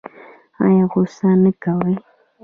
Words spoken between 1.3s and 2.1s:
نه کوي؟